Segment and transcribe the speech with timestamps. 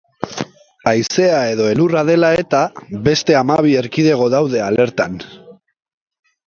[0.91, 2.63] Haizea edo elurra dela eta
[3.09, 5.25] beste hamabi erkidego daude alertan.